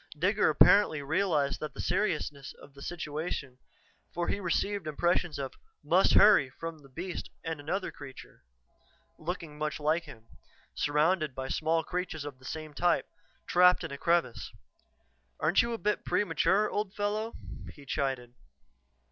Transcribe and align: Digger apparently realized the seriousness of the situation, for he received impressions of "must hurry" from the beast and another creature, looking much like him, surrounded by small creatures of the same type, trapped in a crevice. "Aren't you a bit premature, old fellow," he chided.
Digger 0.17 0.49
apparently 0.49 1.03
realized 1.03 1.59
the 1.59 1.69
seriousness 1.79 2.53
of 2.59 2.73
the 2.73 2.81
situation, 2.81 3.59
for 4.11 4.29
he 4.29 4.39
received 4.39 4.87
impressions 4.87 5.37
of 5.37 5.53
"must 5.83 6.15
hurry" 6.15 6.49
from 6.49 6.79
the 6.79 6.89
beast 6.89 7.29
and 7.43 7.59
another 7.59 7.91
creature, 7.91 8.41
looking 9.19 9.59
much 9.59 9.79
like 9.79 10.05
him, 10.05 10.25
surrounded 10.73 11.35
by 11.35 11.49
small 11.49 11.83
creatures 11.83 12.25
of 12.25 12.39
the 12.39 12.45
same 12.45 12.73
type, 12.73 13.05
trapped 13.45 13.83
in 13.83 13.91
a 13.91 13.97
crevice. 13.99 14.51
"Aren't 15.39 15.61
you 15.61 15.71
a 15.71 15.77
bit 15.77 16.03
premature, 16.03 16.67
old 16.67 16.95
fellow," 16.95 17.33
he 17.75 17.85
chided. 17.85 18.33